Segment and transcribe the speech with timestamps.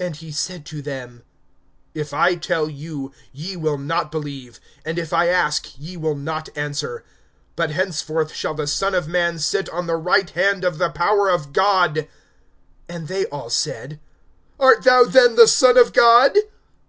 [0.00, 1.22] And he said to them:
[1.94, 4.58] If I tell you, ye will not believe.
[4.84, 7.04] (68)And if I ask, ye will not answer.
[7.56, 11.28] (69)But henceforth shall the Son of man sit on the right hand of the power
[11.30, 12.08] of God.
[12.88, 14.00] (70)And they all said:
[14.58, 16.36] Art thou then the Son of God?